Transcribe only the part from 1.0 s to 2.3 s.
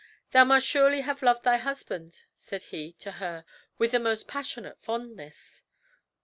have loved thy husband,"